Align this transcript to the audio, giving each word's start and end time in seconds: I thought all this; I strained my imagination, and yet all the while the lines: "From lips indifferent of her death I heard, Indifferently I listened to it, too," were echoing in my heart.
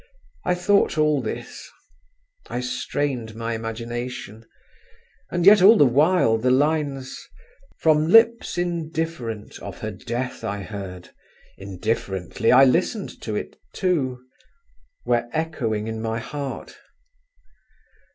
I 0.43 0.55
thought 0.55 0.97
all 0.97 1.21
this; 1.21 1.69
I 2.49 2.59
strained 2.59 3.35
my 3.35 3.53
imagination, 3.53 4.47
and 5.29 5.45
yet 5.45 5.61
all 5.61 5.77
the 5.77 5.85
while 5.85 6.39
the 6.39 6.49
lines: 6.49 7.21
"From 7.77 8.07
lips 8.07 8.57
indifferent 8.57 9.59
of 9.59 9.81
her 9.81 9.91
death 9.91 10.43
I 10.43 10.63
heard, 10.63 11.11
Indifferently 11.55 12.51
I 12.51 12.63
listened 12.63 13.21
to 13.21 13.35
it, 13.35 13.59
too," 13.73 14.23
were 15.05 15.29
echoing 15.33 15.85
in 15.87 16.01
my 16.01 16.17
heart. 16.17 16.79